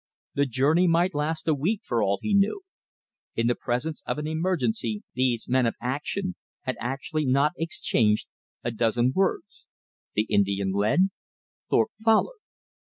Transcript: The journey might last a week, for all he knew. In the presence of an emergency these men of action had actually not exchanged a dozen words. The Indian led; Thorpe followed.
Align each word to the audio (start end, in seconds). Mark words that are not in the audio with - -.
The 0.33 0.47
journey 0.47 0.87
might 0.87 1.13
last 1.13 1.47
a 1.47 1.53
week, 1.53 1.81
for 1.83 2.01
all 2.01 2.17
he 2.23 2.33
knew. 2.33 2.61
In 3.35 3.45
the 3.45 3.53
presence 3.53 4.01
of 4.07 4.17
an 4.17 4.25
emergency 4.25 5.03
these 5.13 5.47
men 5.47 5.67
of 5.67 5.75
action 5.79 6.33
had 6.63 6.75
actually 6.79 7.23
not 7.27 7.51
exchanged 7.55 8.27
a 8.63 8.71
dozen 8.71 9.11
words. 9.13 9.67
The 10.15 10.23
Indian 10.23 10.71
led; 10.71 11.11
Thorpe 11.69 11.91
followed. 12.03 12.39